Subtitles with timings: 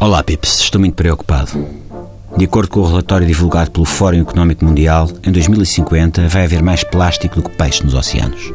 [0.00, 0.60] Olá, Pips.
[0.60, 1.50] Estou muito preocupado.
[2.36, 6.84] De acordo com o relatório divulgado pelo Fórum Económico Mundial, em 2050 vai haver mais
[6.84, 8.52] plástico do que peixe nos oceanos.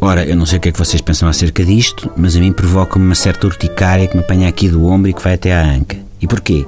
[0.00, 2.50] Ora, eu não sei o que é que vocês pensam acerca disto, mas a mim
[2.50, 5.62] provoca-me uma certa urticária que me apanha aqui do ombro e que vai até à
[5.62, 5.98] anca.
[6.18, 6.64] E porquê?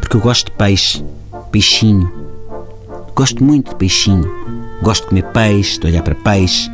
[0.00, 1.04] Porque eu gosto de peixe.
[1.50, 2.08] Peixinho.
[3.12, 4.30] Gosto muito de peixinho.
[4.80, 6.70] Gosto de comer peixe, de olhar para peixe.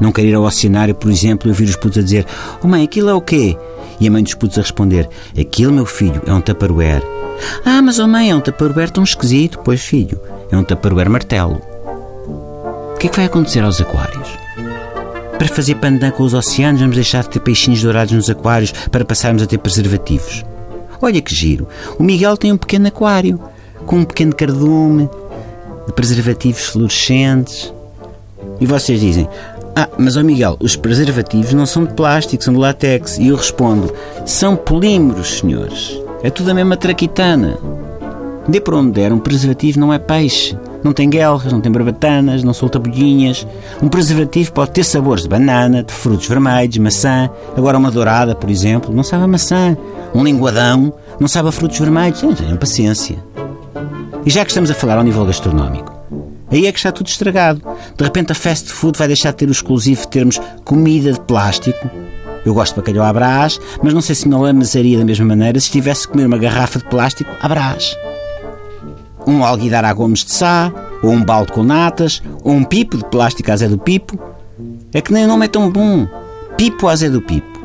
[0.00, 2.26] Não quero ir ao oceanário, por exemplo, e ouvir os putos a dizer:
[2.62, 3.58] Oh mãe, aquilo é o quê?
[4.00, 7.02] E a mãe dos putos a responder: Aquilo, meu filho, é um tupperware.
[7.64, 9.60] Ah, mas oh mãe, é um tupperware tão esquisito.
[9.64, 11.60] Pois filho, é um tupperware martelo.
[12.94, 14.28] O que é que vai acontecer aos aquários?
[15.38, 19.04] Para fazer pandan com os oceanos, vamos deixar de ter peixinhos dourados nos aquários para
[19.04, 20.42] passarmos a ter preservativos.
[21.00, 21.68] Olha que giro.
[21.98, 23.38] O Miguel tem um pequeno aquário,
[23.84, 25.10] com um pequeno cardume,
[25.86, 27.72] de preservativos fluorescentes.
[28.58, 29.28] E vocês dizem:
[29.78, 33.18] Ah, mas ó Miguel, os preservativos não são de plástico, são de látex.
[33.18, 33.92] E eu respondo:
[34.24, 36.00] São polímeros, senhores.
[36.22, 37.58] É tudo a mesma traquitana.
[38.48, 40.56] Dê para onde der, um preservativo não é peixe.
[40.82, 43.46] Não tem guelras, não tem barbatanas, não solta bolhinhas.
[43.82, 47.28] Um preservativo pode ter sabores de banana, de frutos vermelhos, maçã.
[47.54, 49.76] Agora uma dourada, por exemplo, não sabe a maçã.
[50.14, 52.20] Um linguadão não sabe a frutos vermelhos.
[52.20, 53.18] Tenham paciência.
[54.24, 55.95] E já que estamos a falar ao nível gastronómico,
[56.50, 57.62] aí é que está tudo estragado.
[57.96, 61.20] De repente a fast food vai deixar de ter o exclusivo de termos comida de
[61.20, 61.90] plástico.
[62.44, 65.58] Eu gosto de bacalhau à brás, mas não sei se me lamazaria da mesma maneira
[65.58, 67.96] se estivesse a comer uma garrafa de plástico à brás
[69.26, 73.04] um alguidar a gomes de sá, ou um balde com natas, ou um pipo de
[73.06, 74.18] plástico a Zé do Pipo.
[74.94, 76.06] É que nem o nome é tão bom.
[76.56, 77.58] Pipo a Zé do Pipo.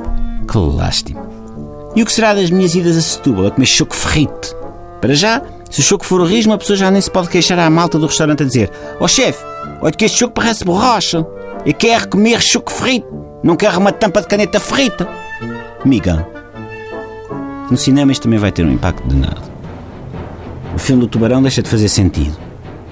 [0.52, 1.22] Que lástimo.
[1.96, 4.56] E o que será das minhas idas a Setúbal a comer choco ferrite?
[5.00, 5.42] Para já,
[5.72, 8.06] se o choco for horrível, a pessoa já nem se pode queixar à malta do
[8.06, 8.70] restaurante a dizer
[9.00, 9.44] Ó oh, chefe,
[9.82, 11.26] olha que este choco parece borracha.
[11.66, 13.08] Eu quero comer choco ferrite.
[13.44, 15.08] Não quero uma tampa de caneta ferrita.
[15.84, 16.26] Migão.
[17.72, 19.52] No cinema isto também vai ter um impacto de nada
[20.74, 22.38] o filme do Tubarão deixa de fazer sentido.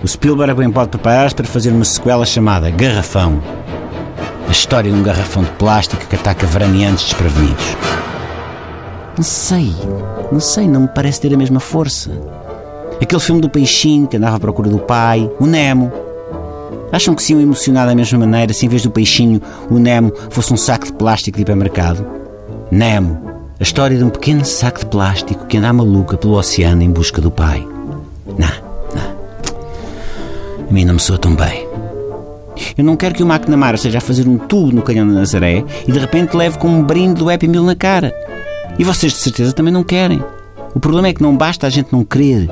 [0.03, 3.41] O Spielberg bem pode preparar-se para fazer uma sequela chamada Garrafão.
[4.47, 7.65] A história de um garrafão de plástico que ataca veraneantes desprevenidos.
[9.15, 9.73] Não sei,
[10.31, 12.11] não sei, não me parece ter a mesma força.
[13.01, 15.91] Aquele filme do peixinho que andava à procura do pai, o Nemo.
[16.91, 20.11] Acham que se iam emocionar da mesma maneira se em vez do peixinho o Nemo
[20.29, 22.05] fosse um saco de plástico de hipermercado?
[22.71, 23.19] Nemo,
[23.59, 26.91] a história de um pequeno saco de plástico que anda à maluca pelo oceano em
[26.91, 27.65] busca do pai.
[28.25, 28.47] Não,
[28.95, 30.67] não.
[30.67, 31.67] A mim não me soa tão bem.
[32.77, 35.63] Eu não quero que o McNamara seja a fazer um tubo no canhão da Nazaré
[35.87, 38.13] e de repente leve com um brinde do Happy Meal na cara.
[38.77, 40.23] E vocês de certeza também não querem.
[40.73, 42.49] O problema é que não basta a gente não querer.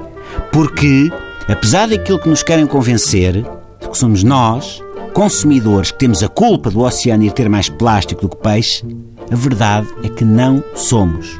[0.52, 1.12] Porque,
[1.48, 3.46] apesar daquilo que nos querem convencer,
[3.80, 4.82] que somos nós,
[5.14, 8.84] consumidores, que temos a culpa do oceano ir ter mais plástico do que peixe,
[9.32, 11.38] a verdade é que não somos.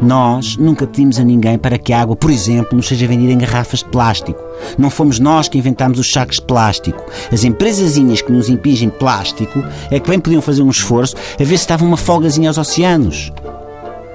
[0.00, 3.38] Nós nunca pedimos a ninguém para que a água, por exemplo, nos seja vendida em
[3.38, 4.40] garrafas de plástico.
[4.78, 7.04] Não fomos nós que inventámos os sacos de plástico.
[7.32, 11.58] As empresazinhas que nos impingem plástico é que bem podiam fazer um esforço a ver
[11.58, 13.32] se estava uma folgazinha aos oceanos.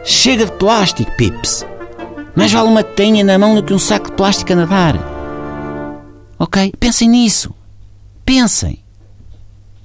[0.03, 1.65] Chega de plástico, pips!
[2.35, 4.95] Mais vale uma tenha na mão do que um saco de plástico a nadar.
[6.39, 6.73] Ok?
[6.79, 7.53] Pensem nisso.
[8.25, 8.83] Pensem.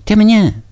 [0.01, 0.63] Até amanhã.